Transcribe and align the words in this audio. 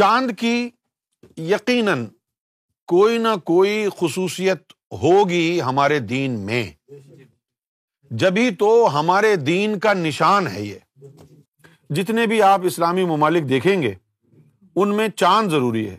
چاند 0.00 0.30
کی 0.38 0.70
یقیناً 1.36 2.06
کوئی 2.86 3.18
نہ 3.18 3.36
کوئی 3.44 3.86
خصوصیت 3.98 4.72
ہوگی 5.02 5.62
ہمارے 5.62 5.98
دین 5.98 6.38
میں۔ 6.38 6.70
جبھی 8.10 8.50
تو 8.50 9.00
ہمارے 9.00 9.36
دین 9.36 9.78
کا 9.78 9.92
نشان 9.92 10.46
ہے 10.46 10.62
یہ۔ 10.62 11.06
جتنے 11.90 12.26
بھی 12.26 12.42
آپ 12.42 12.60
اسلامی 12.64 13.04
ممالک 13.04 13.48
دیکھیں 13.48 13.82
گے، 13.82 13.94
ان 14.76 14.96
میں 14.96 15.08
چاند 15.08 15.50
ضروری 15.50 15.90
ہے۔ 15.90 15.98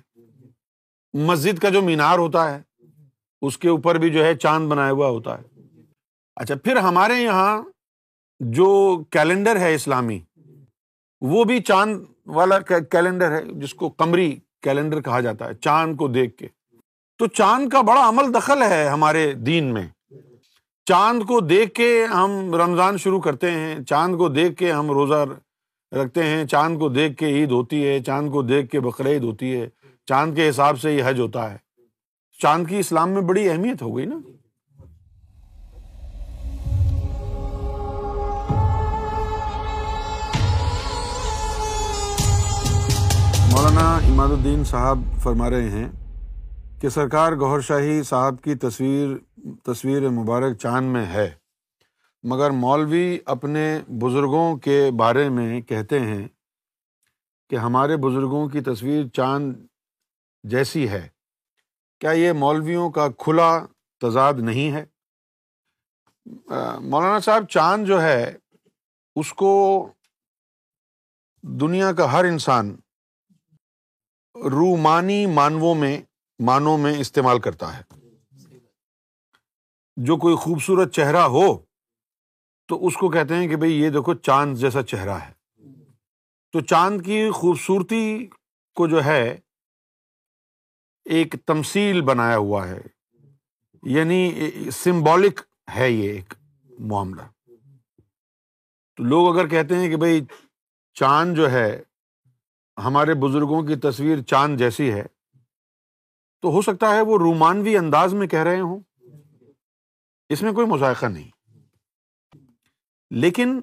مسجد 1.13 1.59
کا 1.59 1.69
جو 1.69 1.81
مینار 1.81 2.19
ہوتا 2.19 2.55
ہے، 2.55 2.85
اس 3.41 3.57
کے 3.57 3.69
اوپر 3.69 3.95
بھی 3.95 4.09
جو 4.09 4.25
ہے 4.25 4.35
چاند 4.35 4.69
بنایا 4.69 4.91
ہوا 4.91 5.07
ہوتا 5.07 5.39
ہے۔ 5.39 5.43
اچھا 6.35 6.55
پھر 6.55 6.77
ہمارے 6.77 7.13
یہاں 7.13 7.61
جو 8.39 9.01
کیلنڈر 9.09 9.55
ہے 9.55 9.75
اسلامی، 9.75 10.19
وہ 11.21 11.43
بھی 11.43 11.61
چاند 11.61 12.05
والا 12.25 12.59
کیلنڈر 12.59 13.31
ہے، 13.31 13.43
جس 13.45 13.73
کو 13.73 13.89
کمری 13.89 14.39
کیلنڈر 14.61 15.01
کہا 15.01 15.19
جاتا 15.19 15.45
ہے، 15.45 15.53
چاند 15.53 15.97
کو 15.97 16.07
دیکھ 16.07 16.37
کے۔ 16.37 16.47
تو 17.17 17.27
چاند 17.27 17.69
کا 17.69 17.81
بڑا 17.81 18.09
عمل 18.09 18.33
دخل 18.33 18.61
ہے 18.61 18.87
ہمارے 18.87 19.33
دین 19.33 19.63
میں۔ 19.63 19.87
چاند 20.85 21.23
کو 21.23 21.39
دیکھ 21.39 21.73
کے 21.73 22.05
ہم 22.05 22.55
رمضان 22.55 22.97
شروع 22.97 23.21
کرتے 23.21 23.51
ہیں، 23.51 23.83
چاند 23.83 24.17
کو 24.17 24.29
دیکھ 24.29 24.55
کے 24.55 24.71
ہم 24.71 24.91
روزہ 24.91 25.25
رکھتے 25.95 26.23
ہیں، 26.23 26.45
چاند 26.45 26.79
کو 26.79 26.89
دیکھ 26.89 27.17
کے 27.17 27.25
عید 27.25 27.51
ہوتی 27.51 27.87
ہے، 27.87 27.99
چاند 27.99 28.31
کو 28.31 28.41
دیکھ 28.41 28.71
کے 28.71 28.79
بقرعید 28.79 29.23
ہوتی 29.23 29.55
ہے، 29.55 29.69
چاند 30.05 30.35
کے 30.35 30.49
حساب 30.49 30.79
سے 30.79 30.95
یہ 30.95 31.03
حج 31.05 31.19
ہوتا 31.19 31.51
ہے۔ 31.51 31.57
چاند 32.41 32.67
کی 32.67 32.79
اسلام 32.79 33.09
میں 33.09 33.21
بڑی 33.21 33.49
اہمیت 33.49 33.81
ہو 33.81 33.97
گئی 33.97 34.05
نا۔ 34.05 34.15
مولانا 43.61 43.95
اماد 43.95 44.27
الدین 44.27 44.63
صاحب 44.63 44.97
فرما 45.23 45.49
رہے 45.49 45.69
ہیں 45.69 45.89
کہ 46.81 46.89
سرکار 46.89 47.33
گوہر 47.33 47.59
شاہی 47.59 48.03
صاحب 48.03 48.41
کی 48.43 48.55
تصویر 48.55 49.07
تصویر 49.63 50.09
مبارک 50.09 50.57
چاند 50.57 50.93
میں 50.93 51.05
ہے۔ 51.05 51.35
مگر 52.23 52.51
مولوی 52.51 53.19
اپنے 53.25 53.79
بزرگوں 53.87 54.57
کے 54.57 54.91
بارے 54.97 55.29
میں 55.29 55.61
کہتے 55.61 55.99
ہیں 55.99 56.27
کہ 57.49 57.55
ہمارے 57.55 57.97
بزرگوں 57.97 58.49
کی 58.49 58.61
تصویر 58.61 59.07
چاند 59.07 59.53
جیسی 60.43 60.89
ہے۔ 60.89 61.07
کیا 61.99 62.11
یہ 62.11 62.31
مولویوں 62.31 62.89
کا 62.89 63.07
کھلا 63.17 63.65
تضاد 64.01 64.33
نہیں 64.33 64.71
ہے؟ 64.71 64.85
مولانا 66.79 67.19
صاحب، 67.19 67.47
چاند 67.49 67.85
جو 67.85 68.01
ہے، 68.01 68.35
اس 69.15 69.33
کو 69.33 69.87
دنیا 71.41 71.91
کا 71.91 72.11
ہر 72.11 72.25
انسان 72.25 72.75
رومانی 74.35 75.25
مانووں 75.25 75.75
میں 75.75 76.01
مانوں 76.39 76.77
میں 76.77 76.99
استعمال 76.99 77.39
کرتا 77.39 77.79
ہے۔ 77.79 77.83
جو 79.95 80.17
کوئی 80.17 80.35
خوبصورت 80.35 80.93
چہرہ 80.93 81.17
ہو، 81.17 81.57
تو 82.67 82.87
اس 82.87 82.97
کو 82.97 83.09
کہتے 83.09 83.35
ہیں 83.35 83.47
کہ 83.47 83.55
بھائی 83.55 83.81
یہ 83.81 83.89
دیکھو 83.89 84.13
چاند 84.13 84.57
جیسا 84.57 84.83
چہرہ 84.83 85.17
ہے۔ 85.17 85.33
تو 86.51 86.59
چاند 86.59 87.01
کی 87.01 87.31
خوبصورتی 87.31 88.27
کو 88.75 88.87
جو 88.87 89.05
ہے، 89.05 89.37
ایک 91.05 91.35
تمسیل 91.45 92.01
بنایا 92.01 92.37
ہوا 92.37 92.67
ہے۔ 92.67 92.81
یعنی 93.83 94.49
سمبولک 94.73 95.39
ہے 95.75 95.91
یہ 95.91 96.11
ایک 96.11 96.33
معاملہ۔ 96.79 97.21
تو 98.95 99.03
لوگ 99.03 99.39
اگر 99.39 99.47
کہتے 99.47 99.75
ہیں 99.75 99.89
کہ 99.89 99.95
بھائی 99.95 100.21
چاند 100.93 101.35
جو 101.35 101.51
ہے 101.51 101.83
ہمارے 102.85 103.13
بزرگوں 103.13 103.63
کی 103.63 103.75
تصویر 103.75 104.21
چاند 104.21 104.57
جیسی 104.57 104.93
ہے، 104.93 105.03
تو 106.41 106.49
ہو 106.49 106.61
سکتا 106.61 106.95
ہے 106.95 107.01
وہ 107.01 107.17
رومانوی 107.17 107.77
انداز 107.77 108.13
میں 108.13 108.27
کہہ 108.27 108.39
رہے 108.39 108.59
ہوں۔ 108.59 108.79
اس 110.29 110.41
میں 110.41 110.53
کوئی 110.53 110.67
مذائقہ 110.67 111.05
نہیں۔ 111.05 111.29
لیکن 113.09 113.59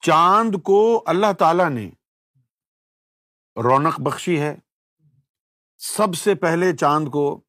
چاند 0.00 0.54
کو 0.62 1.02
اللہ 1.06 1.32
تعالی 1.38 1.68
نے 1.68 1.90
رونق 3.62 4.00
بخشی 4.00 4.40
ہے۔ 4.40 4.56
سب 5.78 6.14
سے 6.14 6.34
پہلے 6.34 6.76
چاند 6.76 7.08
کو 7.08 7.40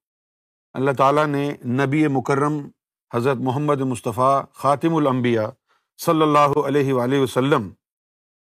اللہ 0.73 0.91
تعالیٰ 0.91 1.27
نے 1.27 1.53
نبی 1.65 2.07
مکرم 2.07 2.69
حضرت 3.13 3.37
محمد 3.37 3.81
مصطفیٰ 3.81 4.43
خاطم 4.53 4.95
الانبیاء 4.95 5.47
صلی 5.97 6.21
اللہ 6.21 6.67
علیہ 6.67 6.93
وآلہ 6.93 7.19
وسلم 7.19 7.73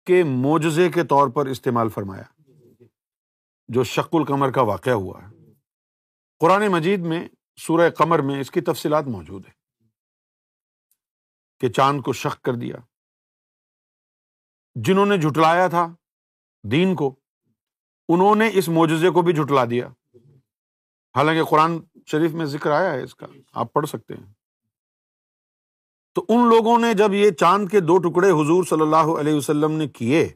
کے 0.06 0.24
معجزے 0.24 0.90
کے 0.90 1.04
طور 1.04 1.28
پر 1.28 1.46
استعمال 1.46 1.90
فرمایا، 1.90 2.24
جو 3.70 3.84
شک 3.84 4.16
القمر 4.16 4.52
کا 4.52 4.62
واقعہ 4.62 4.94
ہوا 4.94 5.22
ہے۔ 5.22 5.30
قرآن 6.42 6.68
مجید 6.68 7.00
میں، 7.00 7.28
سورہ 7.58 7.90
قمر 7.90 8.20
میں 8.20 8.40
اس 8.40 8.52
کی 8.52 8.62
تفصیلات 8.62 9.08
موجود 9.08 9.46
ہے 9.48 9.52
کہ 11.62 11.70
چاند 11.70 12.02
کو 12.02 12.14
شک 12.14 12.42
کر 12.42 12.54
دیا، 12.54 12.76
جنہوں 14.76 15.06
نے 15.06 15.18
جھٹلایا 15.18 15.68
تھا 15.68 15.88
دین 16.64 16.96
کو، 16.96 17.16
انہوں 18.10 18.36
نے 18.36 18.50
اس 18.54 18.70
معجزے 18.70 19.10
کو 19.10 19.22
بھی 19.22 19.34
جھٹلا 19.34 19.66
دیا۔ 19.66 19.88
حالانکہ 21.16 21.44
قرآن 21.44 21.78
شریف 22.08 22.32
میں 22.32 22.46
ذکر 22.46 22.72
آیا 22.72 22.92
ہے 22.92 23.04
اس 23.04 23.16
کا، 23.16 23.28
آپ 23.54 23.74
پڑھ 23.74 23.88
سکتے 23.88 24.14
ہیں۔ 24.14 24.34
تو 26.14 26.26
ان 26.30 26.50
لوگوں 26.50 26.80
نے 26.80 26.94
جب 26.94 27.14
یہ 27.14 27.32
چاند 27.32 27.70
کے 27.70 27.80
دو 27.80 27.98
ٹکڑے 27.98 28.30
حضور 28.30 28.64
صلی 28.64 28.82
اللہ 28.82 29.12
علیہ 29.20 29.34
وسلم 29.34 29.72
نے 29.72 29.88
کیے، 29.88 30.30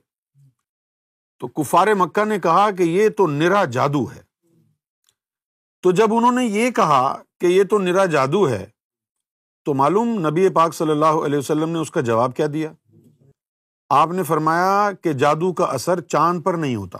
تو 1.39 1.47
کفار 1.47 1.87
مکہ 1.97 2.25
نے 2.25 2.39
کہا 2.39 2.71
کہ 2.71 2.83
یہ 2.83 3.09
تو 3.09 3.27
نرا 3.27 3.65
جادو 3.65 4.05
ہے۔ 4.15 4.21
تو 5.81 5.91
جب 5.91 6.13
انہوں 6.13 6.31
نے 6.31 6.45
یہ 6.45 6.71
کہا 6.71 7.21
کہ 7.39 7.45
یہ 7.45 7.63
تو 7.63 7.79
نرا 7.79 8.05
جادو 8.05 8.49
ہے، 8.49 8.65
تو 9.65 9.73
معلوم 9.73 10.27
نبی 10.27 10.49
پاک 10.49 10.73
صلی 10.73 10.91
اللہ 10.91 11.19
علیہ 11.25 11.39
وسلم 11.39 11.69
نے 11.69 11.79
اس 11.79 11.91
کا 11.91 12.01
جواب 12.01 12.35
کیا 12.35 12.45
دیا۔ 12.53 12.71
آپ 13.89 14.09
نے 14.11 14.23
فرمایا 14.23 14.89
کہ 15.01 15.13
جادو 15.13 15.53
کا 15.53 15.65
اثر 15.65 16.01
چاند 16.01 16.43
پر 16.43 16.53
نہیں 16.53 16.75
ہوتا۔ 16.75 16.97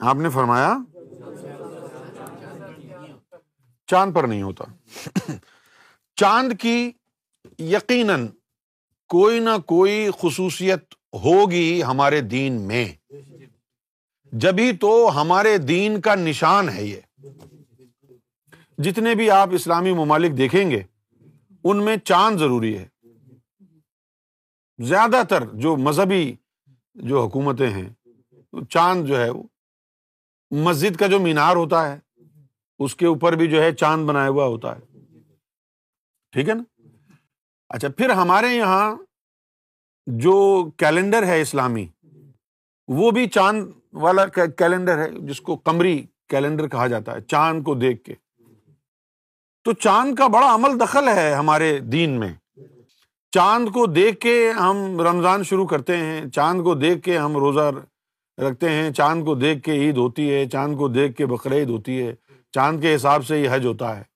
آپ 0.00 0.16
نے 0.16 0.28
فرمایا 0.28 0.78
چاند 3.86 4.14
پر 4.14 4.24
نہیں 4.24 4.42
ہوتا۔ 4.42 4.64
چاند 6.16 6.52
کی 6.60 6.92
یقیناً 7.58 8.26
کوئی 9.08 9.40
نہ 9.40 9.58
کوئی 9.66 10.08
خصوصیت 10.20 10.94
ہوگی 11.24 11.82
ہمارے 11.82 12.20
دین 12.20 12.52
میں۔ 12.52 12.92
جبھی 14.32 14.76
تو 14.76 15.20
ہمارے 15.22 15.58
دین 15.58 16.00
کا 16.00 16.14
نشان 16.14 16.68
ہے 16.68 16.84
یہ۔ 16.84 17.26
جتنے 18.78 19.14
بھی 19.14 19.30
آپ 19.30 19.48
اسلامی 19.52 19.92
ممالک 19.92 20.38
دیکھیں 20.38 20.70
گے، 20.70 20.82
ان 21.64 21.84
میں 21.84 21.96
چاند 21.96 22.38
ضروری 22.38 22.78
ہے۔ 22.78 22.88
زیادہ 24.78 25.22
تر 25.28 25.44
جو 25.52 25.76
مذہبی 25.76 26.34
جو 26.94 27.22
حکومتیں 27.22 27.70
ہیں، 27.70 27.88
چاند 28.70 29.06
جو 29.06 29.20
ہے، 29.20 29.30
مسجد 30.50 30.96
کا 30.96 31.06
جو 31.06 31.20
مینار 31.20 31.56
ہوتا 31.56 31.92
ہے، 31.92 32.22
اس 32.78 32.96
کے 32.96 33.06
اوپر 33.06 33.32
بھی 33.32 33.50
جو 33.50 33.62
ہے 33.62 33.74
چاند 33.74 34.08
بنایا 34.08 34.28
ہوا 34.28 34.46
ہوتا 34.46 34.76
ہے۔ 34.76 34.85
ٹھیک 36.36 36.48
ہے 36.48 36.54
نا؟ 36.54 36.62
اچھا 37.68 37.88
پھر 37.88 38.10
ہمارے 38.10 38.48
یہاں 38.48 38.96
جو 40.06 40.68
کیلنڈر 40.76 41.22
ہے 41.22 41.40
اسلامی، 41.40 41.86
وہ 42.88 43.10
بھی 43.10 43.28
چاند 43.28 43.66
والا 43.92 44.26
کیلنڈر 44.26 44.98
ہے، 44.98 45.10
جس 45.10 45.40
کو 45.40 45.56
کمری 45.56 46.06
کیلنڈر 46.28 46.68
کہا 46.68 46.86
جاتا 46.86 47.12
ہے، 47.12 47.20
چاند 47.20 47.64
کو 47.64 47.74
دیکھ 47.74 48.04
کے۔ 48.04 48.14
تو 49.64 49.72
چاند 49.72 50.14
کا 50.14 50.26
بڑا 50.26 50.54
عمل 50.54 50.80
دخل 50.80 51.08
ہے 51.08 51.34
ہمارے 51.34 51.78
دین 51.78 52.10
میں۔ 52.10 52.34
چاند 53.30 53.68
کو 53.68 53.86
دیکھ 53.86 54.20
کے 54.20 54.50
ہم 54.50 55.00
رمضان 55.00 55.42
شروع 55.42 55.66
کرتے 55.66 55.96
ہیں، 55.96 56.30
چاند 56.30 56.62
کو 56.62 56.74
دیکھ 56.74 57.02
کے 57.02 57.18
ہم 57.18 57.36
روزہ 57.36 57.70
رکھتے 58.38 58.70
ہیں، 58.70 58.90
چاند 58.90 59.24
کو 59.24 59.34
دیکھ 59.34 59.62
کے 59.62 59.72
عید 59.72 59.96
ہوتی 59.96 60.34
ہے، 60.34 60.48
چاند 60.48 60.76
کو 60.76 60.88
دیکھ 60.88 61.16
کے 61.16 61.26
بقرعید 61.26 61.68
ہوتی 61.68 62.06
ہے، 62.06 62.14
چاند 62.52 62.80
کے 62.80 62.94
حساب 62.94 63.26
سے 63.26 63.40
یہ 63.40 63.48
حج 63.52 63.66
ہوتا 63.66 63.96
ہے۔ 63.96 64.15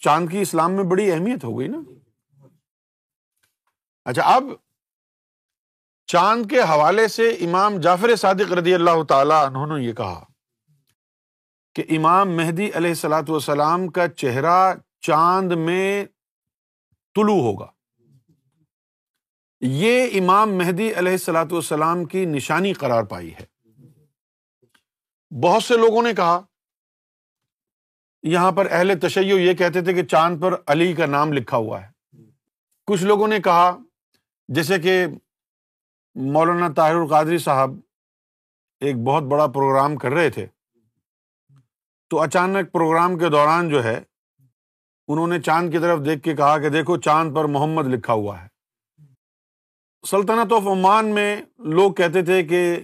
چاند 0.00 0.30
کی 0.30 0.40
اسلام 0.40 0.72
میں 0.72 0.84
بڑی 0.84 1.12
اہمیت 1.12 1.44
ہو 1.44 1.58
گئی 1.58 1.68
نا؟ 1.68 1.78
اچھا 4.04 4.22
اب 4.22 4.44
چاند 6.06 6.46
کے 6.46 6.60
حوالے 6.60 7.08
سے 7.08 7.28
امام 7.28 7.80
جعفر 7.80 8.16
صادق 8.16 8.52
رضی 8.52 8.74
اللہ 8.74 9.02
تعالی 9.08 9.34
انہوں 9.46 9.66
نے 9.66 9.84
یہ 9.84 9.92
کہا 9.92 10.24
کہ 11.74 11.84
امام 11.88 12.36
مہدی 12.36 12.70
علیہ 12.74 12.90
السلاۃ 12.90 13.28
والسلام 13.28 13.88
کا 13.88 14.08
چہرہ 14.08 14.74
چاند 15.00 15.52
میں 15.52 16.04
طلوع 17.14 17.42
ہوگا۔ 17.42 17.66
یہ 19.60 20.20
امام 20.20 20.54
مہدی 20.54 20.94
علیہ 20.94 21.12
السلاۃ 21.12 21.50
والسلام 21.50 22.04
کی 22.04 22.24
نشانی 22.24 22.72
قرار 22.72 23.02
پائی 23.02 23.34
ہے۔ 23.34 23.46
بہت 25.42 25.62
سے 25.62 25.76
لوگوں 25.76 26.02
نے 26.02 26.14
کہا 26.14 26.40
یہاں 28.22 28.52
پر 28.52 28.66
اہل 28.70 28.98
تشیع 28.98 29.36
یہ 29.36 29.52
کہتے 29.54 29.80
تھے 29.80 29.94
کہ 29.94 30.02
چاند 30.04 30.40
پر 30.40 30.54
علی 30.66 30.92
کا 30.92 31.06
نام 31.06 31.32
لکھا 31.32 31.56
ہوا 31.56 31.82
ہے۔ 31.82 31.88
کچھ 32.86 33.04
لوگوں 33.04 33.28
نے 33.28 33.38
کہا، 33.38 33.76
جیسے 34.48 34.78
کہ 34.78 35.06
مولانا 36.14 36.68
طاہر 36.68 36.94
القادری 36.94 37.38
صاحب 37.38 37.74
ایک 38.80 38.96
بہت 38.96 39.22
بڑا 39.22 39.46
پروگرام 39.46 39.96
کر 39.96 40.12
رہے 40.12 40.30
تھے، 40.30 40.46
تو 42.10 42.20
اچانک 42.20 42.72
پروگرام 42.72 43.18
کے 43.18 43.28
دوران 43.28 43.68
جو 43.68 43.84
ہے، 43.84 44.00
انہوں 45.08 45.26
نے 45.26 45.40
چاند 45.40 45.72
کی 45.72 45.78
طرف 45.78 45.98
دیکھ 46.04 46.22
کے 46.22 46.34
کہا 46.36 46.58
کہ 46.58 46.68
دیکھو، 46.68 46.96
چاند 46.96 47.34
پر 47.34 47.44
محمد 47.44 47.86
لکھا 47.86 48.12
ہوا 48.12 48.42
ہے۔ 48.42 48.48
سلطنت 50.04 50.52
آف 50.52 50.66
عمان 50.66 51.14
میں 51.14 51.42
لوگ 51.58 51.92
کہتے 51.92 52.22
تھے 52.22 52.42
کہ 52.44 52.80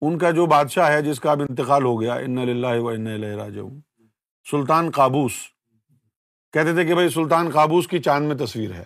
ان 0.00 0.18
کا 0.18 0.30
جو 0.30 0.46
بادشاہ 0.46 0.90
ہے، 0.92 1.02
جس 1.02 1.20
کا 1.20 1.30
اب 1.30 1.40
انتقال 1.40 1.84
ہو 1.84 2.00
گیا 2.00 2.14
ان 2.14 2.38
اللہ 2.38 2.80
و 2.80 2.88
ان 2.88 3.06
راج 3.06 3.58
سلطان 4.50 4.90
قابوس۔ 4.90 5.32
کہتے 6.52 6.72
تھے 6.72 6.84
کہ 6.84 6.94
بھائی 6.94 7.08
سلطان 7.08 7.50
قابوس 7.50 7.88
کی 7.88 7.98
چاند 7.98 8.26
میں 8.26 8.36
تصویر 8.36 8.72
ہے۔ 8.72 8.84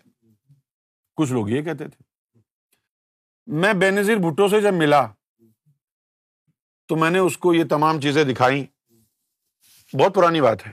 کچھ 1.16 1.32
لوگ 1.32 1.48
یہ 1.48 1.62
کہتے 1.62 1.88
تھے۔ 1.88 2.02
میں 3.46 3.72
بے 3.72 3.90
نظیر 3.90 4.16
بھٹو 4.16 4.48
سے 4.48 4.60
جب 4.60 4.74
ملا 4.74 5.06
تو 6.88 6.96
میں 6.96 7.10
نے 7.10 7.18
اس 7.18 7.38
کو 7.38 7.54
یہ 7.54 7.64
تمام 7.70 8.00
چیزیں 8.00 8.24
دکھائی 8.24 8.66
بہت 9.98 10.14
پرانی 10.14 10.40
بات 10.40 10.66
ہے۔ 10.66 10.72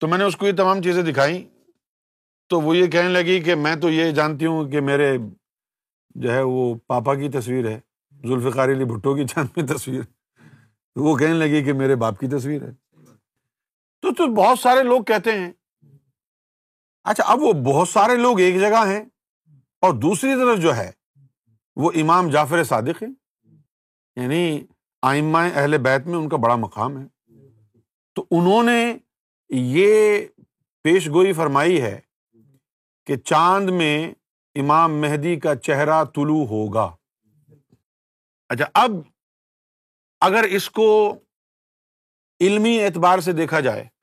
تو 0.00 0.06
میں 0.06 0.18
نے 0.18 0.24
اس 0.24 0.36
کو 0.36 0.46
یہ 0.46 0.52
تمام 0.56 0.82
چیزیں 0.82 1.02
دکھائی 1.02 1.48
تو 2.48 2.60
وہ 2.60 2.76
یہ 2.76 2.86
کہنے 2.86 3.08
لگی 3.08 3.40
کہ 3.40 3.54
میں 3.54 3.76
تو 3.76 3.90
یہ 3.90 4.10
جانتی 4.10 4.46
ہوں 4.46 4.70
کہ 4.70 4.80
میرے 4.80 5.18
جو 6.10 6.32
ہے 6.32 6.42
وہ 6.42 6.74
پاپا 6.86 7.14
کی 7.14 7.28
تصویر 7.28 7.68
ہے، 7.68 7.80
ذوالفقار 8.26 8.68
علی 8.68 8.84
بھٹو 8.84 9.14
کی 9.14 9.26
چاند 9.26 9.48
میں 9.56 9.66
تصویر۔ 9.66 10.00
وہ 10.96 11.16
کہنے 11.16 11.34
لگی 11.34 11.64
کہ 11.64 11.72
میرے 11.72 11.96
باپ 11.96 12.20
کی 12.20 12.26
تصویر 12.26 12.62
ہے۔ 12.62 12.83
تو 14.04 14.14
تو 14.14 14.26
بہت 14.26 14.58
سارے 14.58 14.82
لوگ 14.82 15.02
کہتے 15.02 15.32
ہیں۔ 15.38 15.52
اچھا 17.04 17.24
اب 17.24 17.38
وہ 17.42 17.52
بہت 17.52 17.88
سارے 17.88 18.16
لوگ 18.16 18.40
ایک 18.40 18.60
جگہ 18.60 18.86
ہیں 18.86 19.04
اور 19.80 19.94
دوسری 19.94 20.34
طرف 20.34 20.58
جو 20.58 20.76
ہے، 20.76 20.90
وہ 21.76 21.92
امام 21.94 22.30
جعفر 22.30 22.64
صادق 22.64 23.02
ہے 23.02 23.08
یعنی 24.22 24.66
آئمہ 25.02 25.38
اہل 25.38 25.78
بیت 25.78 26.06
میں 26.06 26.18
ان 26.18 26.28
کا 26.28 26.36
بڑا 26.36 26.56
مقام 26.56 26.98
ہے۔ 26.98 27.06
تو 28.14 28.26
انہوں 28.30 28.62
نے 28.62 28.98
یہ 29.48 30.18
پیش 30.82 31.08
گوئی 31.08 31.32
فرمائی 31.32 31.82
ہے 31.82 32.00
کہ 33.06 33.16
چاند 33.16 33.70
میں 33.70 34.10
امام 34.54 35.00
مہدی 35.00 35.40
کا 35.40 35.56
چہرہ 35.56 36.04
طلوع 36.04 36.46
ہوگا۔ 36.46 36.96
اچھا 38.48 38.64
اب 38.74 38.90
اگر 40.20 40.42
اس 40.42 40.70
کو 40.70 41.18
علمی 42.40 42.84
اعتبار 42.84 43.18
سے 43.18 43.32
دیکھا 43.32 43.60
جائے 43.60 43.93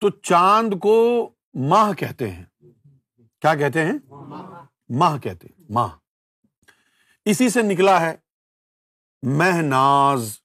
تو 0.00 0.10
چاند 0.10 0.74
کو 0.80 1.30
ماہ 1.54 1.92
کہتے 1.92 2.30
ہیں۔ 2.30 2.44
کیا 3.40 3.54
کہتے 3.54 3.84
ہیں؟ 3.84 3.92
ماہ 4.88 5.18
کہتے 5.18 5.48
ہیں۔ 5.48 5.66
ماہ۔ 5.70 5.88
اسی 7.24 7.48
سے 7.48 7.62
نکلا 7.62 8.00
ہے 8.00 8.16
مہ 9.22 9.60
ناز 9.62 10.38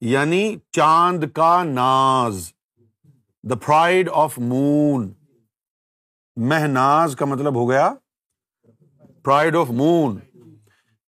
یعنی 0.00 0.56
چاند 0.70 1.24
کا 1.34 1.62
ناز 1.64 2.52
دا 3.42 3.54
فرائڈ 3.62 4.08
آف 4.12 4.38
مون 4.38 5.12
مہ 6.36 6.54
ناز 6.54 7.16
کا 7.16 7.24
مطلب 7.24 7.54
ہو 7.54 7.70
گیا 7.70 7.94
پرائڈ 9.24 9.56
آف 9.56 9.70
مون 9.70 10.18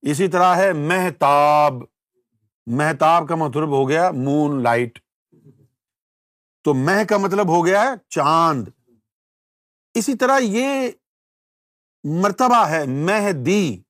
اسی 0.02 0.28
طرح 0.28 0.56
ہے 0.56 0.72
مہتاب۔ 0.72 1.74
مہتاب 2.66 3.28
کا 3.28 3.34
مطلب 3.34 3.68
ہو 3.68 3.88
گیا 3.88 4.10
مون 4.10 4.62
لائٹ 4.62 4.98
تو 6.68 6.74
مہ 6.74 7.04
کا 7.08 7.16
مطلب 7.16 7.48
ہو 7.48 7.66
گیا 7.66 7.94
چاند۔ 8.08 8.68
اسی 9.94 10.14
طرح 10.14 10.38
یہ 10.38 10.90
مرتبہ 12.04 12.66
ہے 12.66 12.84
مہدی۔ 12.86 13.82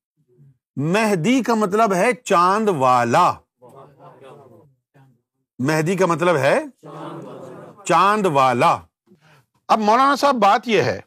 مہدی 0.77 1.43
کا 1.43 1.55
مطلب 1.55 1.95
ہے 1.95 2.13
چاند 2.13 2.69
والا۔ 2.69 3.33
مہدی 5.59 5.97
کا 5.97 6.07
مطلب 6.07 6.37
ہے 6.37 6.59
چاند 7.85 8.27
والا۔ 8.27 8.79
اب 9.69 9.79
مولانا 9.79 10.17
صاحب، 10.17 10.35
بات 10.35 10.69
یہ 10.69 10.83
ہے، 10.83 11.01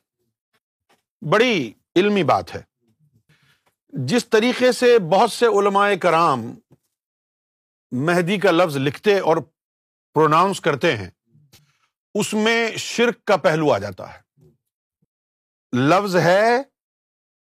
بڑی 1.32 1.74
علمی 1.96 2.24
بات 2.24 2.56
ہے۔ 2.56 2.62
جس 3.90 4.30
طریقے 4.30 4.72
سے 4.72 5.00
بہت 5.00 5.32
سے 5.32 5.46
علماء 5.46 5.94
کرام 6.02 6.46
مہدی 7.92 8.38
کا 8.38 8.52
لفظ 8.52 8.78
لکھتے 8.78 9.20
اور 9.20 9.38
پروناؤنس 10.14 10.62
کرتے 10.62 10.98
ہیں 10.98 11.10
اس 12.14 12.34
میں 12.34 12.72
شرک 12.78 13.26
کا 13.26 13.38
پہلو 13.38 13.74
آ 13.74 13.78
جاتا 13.78 14.14
ہے۔ 14.14 14.22
لفظ 15.78 16.16
ہے 16.16 16.58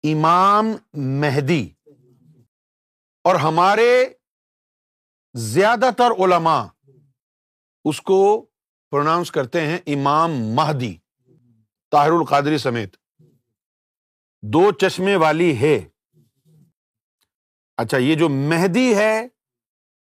امام 0.03 0.65
مہدی۔ 0.93 1.69
اور 3.23 3.35
ہمارے 3.35 4.05
زیادہ 5.33 5.89
تر 5.97 6.11
علما 6.11 6.67
اس 7.85 8.01
کو 8.01 8.45
پروناؤنس 8.91 9.31
کرتے 9.31 9.61
ہیں 9.61 9.77
امام 9.85 10.31
مہدی، 10.33 10.97
طاہر 11.91 12.11
القادری 12.11 12.57
سمیت۔ 12.57 12.95
دو 14.41 14.71
چشمے 14.71 15.15
والی 15.15 15.61
ہے۔ 15.61 15.89
اچھا 17.77 17.97
یہ 17.97 18.15
جو 18.15 18.29
مہدی 18.29 18.95
ہے، 18.95 19.27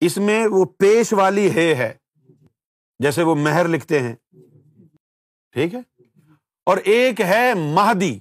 اس 0.01 0.17
میں 0.17 0.47
وہ 0.51 0.65
پیش 0.65 1.13
والی 1.13 1.55
ہے 1.55 1.75
ہے۔ 1.75 1.95
جیسے 2.99 3.23
وہ 3.23 3.35
مہر 3.35 3.69
لکھتے 3.69 4.03
ہیں۔ 4.03 4.15
ٹھیک 5.53 5.75
ہے؟ 5.75 5.81
اور 6.67 6.77
ایک 6.77 7.21
ہے 7.21 7.55
مہدی۔ 7.55 8.21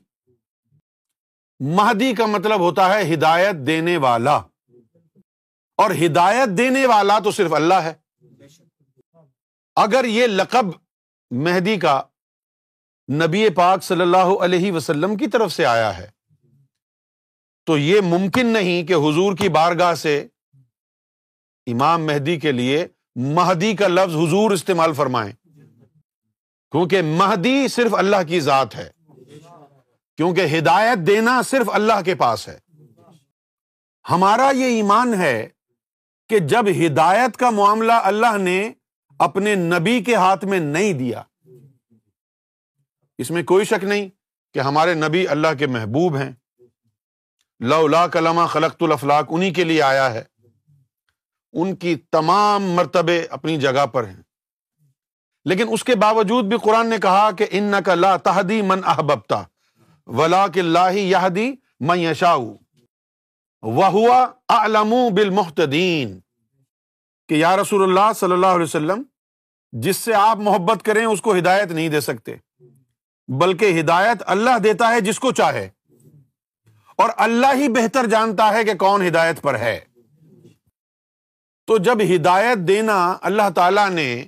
مہدی 1.60 2.14
کا 2.14 2.26
مطلب 2.26 2.60
ہوتا 2.60 2.94
ہے 2.94 3.14
ہدایت 3.14 3.56
دینے 3.68 3.98
والا۔ 3.98 4.36
اور 5.78 5.92
ہدایت 6.06 6.58
دینے 6.58 6.86
والا 6.86 7.20
تو 7.20 7.32
صرف 7.32 7.54
اللہ 7.54 7.74
ہے۔ 7.74 7.94
اگر 9.76 10.06
یہ 10.06 10.28
لقب 10.28 10.66
مہدی 11.32 11.80
کا 11.80 12.02
نبی 13.14 13.50
پاک 13.50 13.84
صلی 13.84 14.02
اللہ 14.02 14.44
علیہ 14.44 14.72
وسلم 14.72 15.18
کی 15.18 15.28
طرف 15.28 15.52
سے 15.52 15.66
آیا 15.66 15.98
ہے، 15.98 16.10
تو 17.66 17.78
یہ 17.78 18.02
ممکن 18.02 18.46
نہیں 18.46 18.88
کہ 18.88 18.94
حضور 18.94 19.38
کی 19.38 19.50
بارگاہ 19.50 19.94
سے 19.94 20.28
امام 21.68 22.06
مہدی 22.06 22.40
کے 22.40 22.52
لیے 22.52 22.88
مہدی 23.16 23.76
کا 23.76 23.88
لفظ 23.88 24.16
حضور 24.16 24.52
استعمال 24.52 24.94
فرمائیں۔ 24.94 25.34
کیونکہ 26.72 27.02
مہدی 27.02 27.68
صرف 27.68 27.94
اللہ 27.94 28.16
کی 28.28 28.40
ذات 28.40 28.76
ہے۔ 28.76 28.92
کیونکہ 30.18 30.58
ہدایت 30.58 31.08
دینا 31.08 31.42
صرف 31.42 31.70
اللہ 31.74 32.02
کے 32.06 32.16
پاس 32.16 32.48
ہے۔ 32.48 32.60
ہمارا 34.10 34.52
یہ 34.56 34.66
ایمان 34.66 35.14
ہے 35.14 35.48
کہ 36.30 36.40
جب 36.40 36.66
ہدایت 36.68 37.38
کا 37.38 37.50
معاملہ 37.50 37.94
اللہ 37.94 38.38
نے 38.38 38.72
اپنے 39.20 39.56
نبی 39.56 40.04
کے 40.04 40.16
ہاتھ 40.16 40.46
میں 40.46 40.60
نہیں 40.60 40.94
دیا، 40.94 41.24
اس 43.18 43.32
میں 43.32 43.44
کوئی 43.44 43.66
شک 43.66 43.84
نہیں 43.84 44.10
کہ 44.54 44.60
ہمارے 44.60 44.94
نبی 44.94 45.28
اللہ 45.28 45.48
کے 45.60 45.68
محبوب 45.68 46.18
ہیں۔ 46.18 46.32
لا 47.60 48.08
کلمہ 48.08 48.46
خلقت 48.46 48.84
الافلاق 48.84 49.26
انہیں 49.30 49.54
کے 49.54 49.64
لیے 49.64 49.82
آیا 49.82 50.14
ہے۔ 50.14 50.24
ان 51.54 51.76
کی 51.76 51.96
تمام 51.96 52.64
مرتبے 52.64 53.26
اپنی 53.30 53.58
جگہ 53.58 53.86
پر 53.86 54.08
ہیں۔ 54.08 54.24
لیکن 55.46 55.66
اس 55.70 55.84
کے 55.84 55.96
باوجود 55.96 56.46
بھی 56.46 56.58
قرآن 56.58 56.90
نے 56.90 56.98
کہا 56.98 57.32
کہ 57.32 57.46
ان 57.52 57.74
کا 57.86 57.96
لا 57.96 58.18
تحدی 58.18 58.62
من 58.62 58.80
احبتا 58.86 59.44
ولا 60.08 60.48
کے 60.48 60.60
اللہ 60.60 60.94
یادی 60.94 61.54
من 61.80 62.00
یشا 62.00 62.36
وہ 63.62 64.26
علم 64.48 64.94
بالمحتدین 65.16 66.20
کہ 67.30 67.34
یا 67.34 67.58
رسول 67.58 67.84
اللہ 67.84 68.14
صلی 68.16 68.32
اللہ 68.32 68.48
علیہ 68.48 68.64
وسلم، 68.64 69.04
جس 69.72 69.98
سے 69.98 70.14
آپ 70.14 70.38
محبت 70.38 70.84
کریں 70.84 71.06
اس 71.06 71.22
کو 71.22 71.38
ہدایت 71.38 71.72
نہیں 71.72 71.90
دے 71.90 72.02
سکتے، 72.02 72.36
بلکہ 73.28 73.80
ہدایت 73.80 74.18
اللہ 74.26 74.58
دیتا 74.64 74.90
ہے 74.90 75.02
جس 75.02 75.20
کو 75.20 75.32
چاہے۔ 75.32 75.70
اور 76.96 77.10
اللہ 77.18 77.56
ہی 77.56 77.68
بہتر 77.68 78.06
جانتا 78.06 78.54
ہے 78.54 78.64
کہ 78.64 78.74
کون 78.74 79.08
ہدایت 79.08 79.42
پر 79.42 79.60
ہے۔ 79.60 79.80
تو 81.66 81.78
جب 81.78 81.98
ہدایت 82.16 82.58
دینا 82.58 83.18
اللہ 83.22 83.50
تعالی 83.56 83.94
نے 83.94 84.26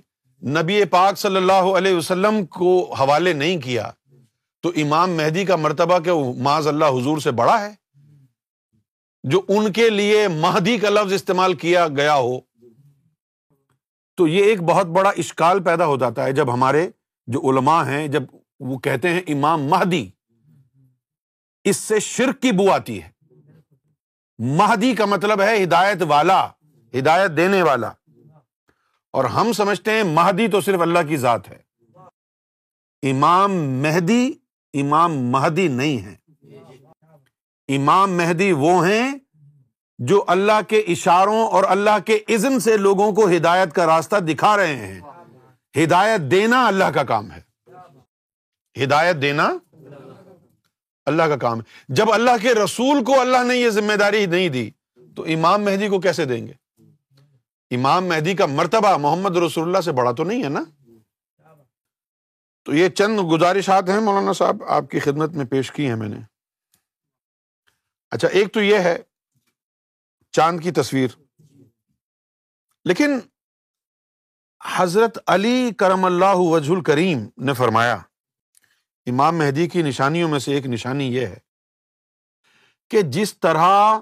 نبی 0.49 0.85
پاک 0.85 1.19
صلی 1.19 1.35
اللہ 1.35 1.53
علیہ 1.53 1.93
وسلم 1.93 2.45
کو 2.45 2.93
حوالے 2.93 3.33
نہیں 3.33 3.61
کیا، 3.61 3.91
تو 4.61 4.71
امام 4.75 5.11
مہدی 5.11 5.45
کا 5.45 5.55
مرتبہ 5.55 5.99
کہ 5.99 6.11
معذ 6.37 6.67
اللہ 6.67 6.85
حضور 6.85 7.17
سے 7.17 7.31
بڑا 7.31 7.61
ہے۔ 7.61 7.75
جو 9.23 9.41
ان 9.47 9.73
کے 9.73 9.89
لیے 9.89 10.27
مہدی 10.27 10.77
کا 10.77 10.89
لفظ 10.89 11.13
استعمال 11.13 11.53
کیا 11.53 11.87
گیا 11.87 12.15
ہو۔ 12.15 12.39
تو 14.17 14.27
یہ 14.27 14.43
ایک 14.43 14.61
بہت 14.61 14.85
بڑا 14.85 15.09
اشکال 15.09 15.63
پیدا 15.63 15.85
ہو 15.85 15.97
جاتا 15.97 16.23
ہے 16.23 16.31
جب 16.31 16.53
ہمارے 16.53 16.89
جو 17.27 17.49
علماء 17.49 17.85
ہیں، 17.85 18.07
جب 18.07 18.23
وہ 18.59 18.77
کہتے 18.77 19.09
ہیں 19.09 19.21
امام 19.27 19.63
مہدی، 19.63 20.09
اس 21.63 21.77
سے 21.77 21.99
شرک 21.99 22.41
کی 22.41 22.51
بو 22.51 22.71
آتی 22.71 23.03
ہے۔ 23.03 23.09
مہدی 24.37 24.95
کا 24.95 25.05
مطلب 25.05 25.41
ہے 25.41 25.63
ہدایت 25.63 25.97
والا۔ 26.01 26.47
ہدایت 26.99 27.31
دینے 27.37 27.61
والا۔ 27.61 27.91
اور 29.13 29.23
ہم 29.23 29.53
سمجھتے 29.53 29.91
ہیں 29.91 30.03
مہدی 30.03 30.47
تو 30.47 30.61
صرف 30.61 30.81
اللہ 30.81 30.99
کی 31.07 31.17
ذات 31.17 31.49
ہے۔ 31.49 31.65
امام 33.11 33.53
مہدی 33.57 34.31
امام 34.73 35.17
مہدی 35.17 35.67
نہیں 35.67 36.05
ہے 36.05 36.15
امام 37.75 38.17
مہدی 38.17 38.51
وہ 38.51 38.87
ہیں 38.87 39.15
جو 39.99 40.23
اللہ 40.27 40.61
کے 40.67 40.79
اشاروں 40.79 41.47
اور 41.47 41.63
اللہ 41.67 41.99
کے 42.05 42.19
عزم 42.29 42.59
سے 42.59 42.77
لوگوں 42.77 43.11
کو 43.11 43.27
ہدایت 43.27 43.73
کا 43.73 43.85
راستہ 43.85 44.15
دکھا 44.15 44.57
رہے 44.57 44.75
ہیں۔ 44.75 45.01
ہدایت 45.83 46.21
دینا 46.21 46.67
اللہ 46.67 46.83
کا 46.83 47.03
کام 47.03 47.31
ہے۔ 47.31 47.41
ہدایت 48.83 49.15
دینا 49.21 49.53
اللہ 51.05 51.23
کا 51.23 51.37
کام 51.37 51.59
ہے۔ 51.59 51.63
جب 51.89 52.13
اللہ 52.13 52.31
کے 52.41 52.53
رسول 52.53 53.03
کو 53.03 53.21
اللہ 53.21 53.43
نے 53.43 53.55
یہ 53.55 53.69
ذمہ 53.69 53.93
داری 53.93 54.25
نہیں 54.25 54.49
دی 54.49 54.69
تو 55.15 55.23
امام 55.23 55.63
مہدی 55.63 55.87
کو 55.87 55.99
کیسے 55.99 56.25
دیں 56.25 56.47
گے؟ 56.47 56.64
امام 57.71 58.05
مہدی 58.05 58.35
کا 58.35 58.45
مرتبہ 58.45 58.97
محمد 58.97 59.37
رسول 59.37 59.67
اللہ 59.67 59.81
سے 59.81 59.91
بڑا 59.91 60.11
تو 60.11 60.23
نہیں 60.23 60.43
ہے 60.43 60.49
نا؟ 60.49 60.63
تو 62.63 62.73
یہ 62.73 62.89
چند 62.89 63.19
گزارشات 63.31 63.89
ہیں 63.89 63.99
مولانا 63.99 64.33
صاحب، 64.33 64.63
آپ 64.63 64.89
کی 64.89 64.99
خدمت 64.99 65.29
میں 65.29 65.45
پیش 65.45 65.71
کی 65.71 65.87
ہیں 65.87 65.95
میں 65.95 66.09
نے۔ 66.09 66.17
اچھا 68.11 68.27
ایک 68.27 68.53
تو 68.53 68.61
یہ 68.61 68.79
ہے، 68.79 68.97
چاند 70.31 70.59
کی 70.61 70.71
تصویر۔ 70.71 71.07
لیکن 72.85 73.19
حضرت 74.65 75.17
علی 75.27 75.71
کرم 75.77 76.05
اللہ 76.05 76.35
وجہ 76.35 76.71
الکریم 76.71 77.27
نے 77.37 77.53
فرمایا، 77.53 77.97
امام 79.05 79.37
مہدی 79.37 79.67
کی 79.67 79.81
نشانیوں 79.81 80.29
میں 80.29 80.39
سے 80.39 80.53
ایک 80.53 80.65
نشانی 80.65 81.15
یہ 81.15 81.25
ہے 81.25 81.37
کہ 82.89 83.01
جس 83.01 83.39
طرح 83.39 83.99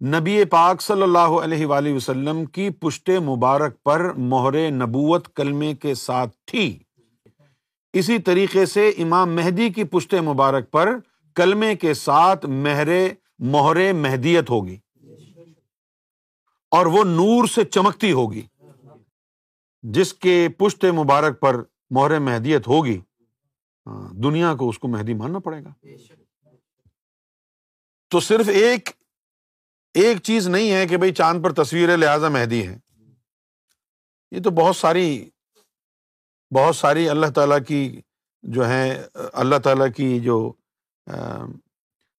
نبی 0.00 0.44
پاک 0.44 0.82
صلی 0.82 1.02
اللہ 1.02 1.18
علیہ 1.18 1.66
وآلہ 1.66 1.92
وسلم 1.92 2.44
کی 2.44 2.70
پشت 2.70 3.10
مبارک 3.24 3.82
پر 3.82 4.12
مہر 4.12 4.70
نبوت 4.70 5.34
کلمے 5.36 5.74
کے 5.74 5.94
ساتھ 5.94 6.36
تھی۔ 6.46 6.78
اسی 7.92 8.18
طریقے 8.18 8.66
سے 8.66 8.88
امام 8.88 9.34
مہدی 9.34 9.68
کی 9.70 9.84
پشت 9.84 10.14
مبارک 10.14 10.70
پر 10.70 10.90
کلمے 11.36 11.74
کے 11.76 11.94
ساتھ 11.94 12.46
مہر 12.46 12.88
مہر 13.38 13.92
مہدیت 13.92 14.50
ہوگی 14.50 14.76
اور 16.72 16.86
وہ 16.86 17.04
نور 17.04 17.46
سے 17.46 17.64
چمکتی 17.64 18.12
ہوگی، 18.12 18.42
جس 19.82 20.14
کے 20.14 20.48
پشت 20.58 20.84
مبارک 20.84 21.40
پر 21.40 21.62
مہر 21.90 22.18
مہدیت 22.18 22.68
ہوگی۔ 22.68 22.98
ہاں، 23.86 24.14
دنیا 24.14 24.54
کو 24.54 24.68
اس 24.68 24.78
کو 24.78 24.88
مہدی 24.88 25.14
ماننا 25.14 25.38
پڑے 25.38 25.64
گا۔ 25.64 25.72
تو 28.10 28.20
صرف 28.20 28.48
ایک 28.48 28.88
ایک 30.00 30.22
چیز 30.22 30.48
نہیں 30.48 30.72
ہے 30.72 30.86
کہ 30.86 30.96
بھائی 30.96 31.14
چاند 31.14 31.44
پر 31.44 31.64
تصویر 31.64 31.96
لہٰذا 31.96 32.28
مہدی 32.28 32.68
ہے 32.68 32.78
یہ 34.30 34.42
تو 34.42 34.50
بہت 34.50 34.76
ساری 34.76 35.30
بہت 36.54 36.76
ساری 36.76 37.08
اللہ 37.08 37.26
تعالیٰ 37.26 37.58
کی 37.68 38.00
جو 38.42 38.68
ہے 38.68 39.04
اللہ 39.32 39.56
تعالیٰ 39.56 39.88
کی 39.96 40.20
جو 40.20 40.52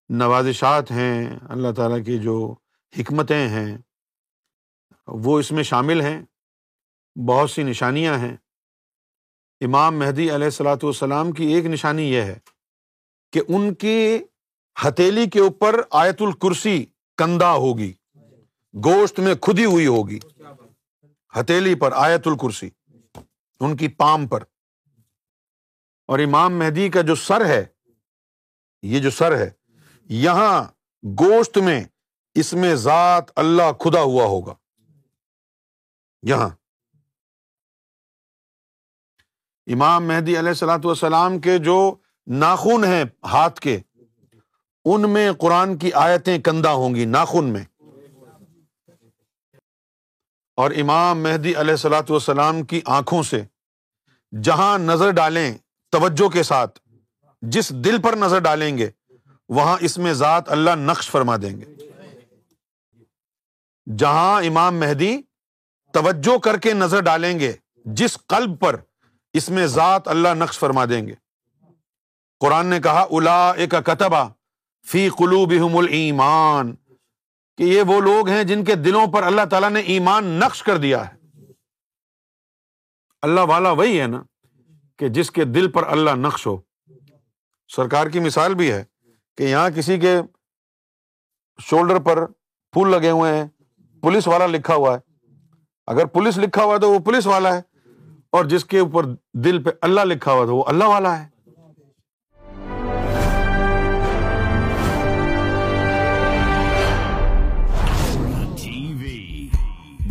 نوازشات 0.10 0.92
ہیں، 0.92 1.40
اللہ 1.50 1.72
تعالیٰ 1.72 2.06
کی 2.06 2.18
جو 2.20 2.56
حکمتیں 3.00 3.48
ہیں، 3.48 3.78
وہ 5.08 5.40
اس 5.40 5.52
میں 5.52 5.64
شامل 5.64 6.02
ہیں۔ 6.02 6.22
بہت 7.28 7.52
سی 7.52 7.64
نشانیاں 7.64 8.18
ہیں۔ 8.18 8.38
امام 9.62 10.00
مہدی 10.00 10.36
علیہ 10.36 10.46
السلاۃ 10.46 10.84
والسلام 10.84 11.32
کی 11.32 11.46
ایک 11.46 11.66
نشانی 11.66 12.04
یہ 12.04 12.22
ہے 12.22 12.40
کہ 13.32 13.42
ان 13.48 13.74
کی 13.74 14.18
ہتیلی 14.88 15.30
کے 15.30 15.40
اوپر 15.40 15.82
آیت 15.92 16.22
الکرسی 16.22 16.86
کندا 17.20 17.54
ہوگی۔ 17.54 17.94
گوشت 18.86 19.20
میں 19.20 19.36
کھدی 19.36 19.66
ہوئی 19.66 19.88
ہوگی۔ 19.88 20.20
ہتیلی 21.40 21.76
پر 21.76 21.92
آیت 21.96 22.28
الکرسی۔ 22.28 22.70
ان 23.60 23.78
کی 23.78 23.88
پام 23.88 24.28
پر۔ 24.28 24.44
اور 26.08 26.20
امام 26.20 26.60
مہدی 26.60 26.90
کا 26.90 27.02
جو 27.02 27.16
سر 27.16 27.46
ہے، 27.46 27.66
یہ 28.82 29.00
جو 29.00 29.10
سر 29.10 29.38
ہے، 29.38 29.50
یہاں 30.04 30.64
گوشت 31.04 31.58
میں 31.58 31.84
اس 32.34 32.54
میں 32.54 32.76
ذات 32.76 33.32
اللہ 33.36 33.72
کھدا 33.80 34.02
ہوا 34.02 34.26
ہوگا۔ 34.26 34.54
یہاں۔ 36.22 36.50
امام 39.68 40.08
مہدی 40.08 40.40
علیہ 40.40 40.50
السلاۃ 40.50 40.80
والسلام 40.84 41.40
کے 41.40 41.58
جو 41.58 41.96
ناخن 42.28 42.84
ہیں 42.84 43.04
ہاتھ 43.24 43.60
کے 43.60 43.80
ان 44.94 45.10
میں 45.10 45.32
قرآن 45.34 45.78
کی 45.78 45.94
آیتیں 45.94 46.38
کندہ 46.38 46.70
ہوں 46.70 46.96
گی 46.96 47.06
ناخن 47.06 47.46
میں۔ 47.46 47.64
اور 50.56 50.72
امام 50.72 51.24
مہدی 51.24 51.56
علیہ 51.56 51.72
السلاۃ 51.72 52.10
والسلام 52.10 52.64
کی 52.64 52.82
آنکھوں 52.86 53.24
سے 53.24 53.42
جہاں 54.44 54.80
نظر 54.80 55.12
ڈالیں 55.12 55.58
توجہ 55.90 56.30
کے 56.30 56.44
ساتھ، 56.44 56.80
جس 57.42 57.70
دل 57.70 58.02
پر 58.02 58.16
نظر 58.16 58.40
ڈالیں 58.40 58.78
گے، 58.78 58.90
وہاں 59.50 59.78
اس 59.82 59.98
میں 59.98 60.14
ذات 60.14 60.50
اللہ 60.50 60.72
نقش 60.76 61.10
فرما 61.10 61.36
دیں 61.36 61.62
گے۔ 61.62 61.66
جہاں 63.98 64.42
امام 64.42 64.80
مہدی 64.80 65.22
توجہ 65.94 66.38
کر 66.38 66.58
کے 66.58 66.74
نظر 66.74 67.02
ڈالیں 67.02 67.40
گے، 67.40 67.54
جس 67.86 68.18
قلب 68.28 68.60
پر 68.60 68.76
اس 69.34 69.50
میں 69.50 69.68
ذات 69.68 70.08
اللہ 70.08 70.30
نقش 70.34 70.60
فرما 70.60 70.86
دیں 70.86 71.08
گے۔ 71.08 71.16
قرآن 72.40 72.66
نے 72.66 72.80
کہا 72.80 73.06
الا 73.12 73.52
ایک 73.52 73.76
کتبا 73.86 74.24
فی 74.88 75.08
قلوب 75.10 75.52
المان 75.52 76.76
کہ 77.58 77.64
یہ 77.64 77.82
وہ 77.88 78.00
لوگ 78.02 78.30
ہیں 78.30 78.44
جن 78.44 78.64
کے 78.66 78.76
دلوں 78.76 79.08
پر 79.08 79.24
اللہ 79.24 79.46
تعالیٰ 79.50 79.70
نے 79.70 79.80
ایمان 79.94 80.26
نقش 80.40 80.64
کر 80.64 80.78
دیا 80.78 81.08
ہے۔ 81.08 81.18
اللہ 83.24 83.42
والا 83.42 83.72
وہی 83.72 84.00
ہے 84.02 84.08
نا 84.08 84.22
کہ 85.00 85.08
جس 85.10 85.32
کے 85.32 85.46
دل 85.46 85.72
پر 85.72 85.88
اللہ 85.88 86.16
نقش 86.18 86.46
ہو۔ 86.48 86.60
سرکار 87.70 88.08
کی 88.08 88.20
مثال 88.20 88.54
بھی 88.56 88.72
ہے 88.72 88.84
کہ 89.38 89.44
یہاں 89.44 89.70
کسی 89.70 90.00
کے 90.00 90.16
شولڈر 91.60 92.00
پر 92.00 92.26
پھول 92.74 92.92
لگے 92.92 93.10
ہوئے 93.10 93.34
ہیں، 93.34 93.48
پولیس 94.04 94.28
والا 94.28 94.46
لکھا 94.46 94.76
ہوا 94.76 94.94
ہے۔ 94.96 95.00
اگر 95.88 96.06
پولیس 96.06 96.38
لکھا 96.38 96.64
ہوا 96.64 96.74
ہے 96.76 96.80
تو 96.80 96.92
وہ 96.92 97.00
پولیس 97.00 97.28
والا 97.28 97.56
ہے، 97.56 97.62
اور 98.30 98.46
جس 98.46 98.66
کے 98.66 98.80
اوپر 98.80 99.06
دل 99.44 99.64
پہ 99.64 99.70
اللہ 99.82 100.02
لکھا 100.02 100.32
ہوا 100.32 100.46
تھا 100.46 100.54
وہ 100.54 100.64
اللہ 100.68 100.84
والا 100.84 101.18
ہے۔ 101.20 101.28